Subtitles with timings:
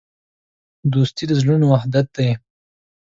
[0.93, 2.29] دوستي د زړونو وحدت دی.